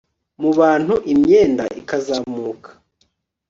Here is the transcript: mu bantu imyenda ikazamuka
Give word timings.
mu 0.41 0.51
bantu 0.59 0.93
imyenda 1.13 1.63
ikazamuka 1.79 2.69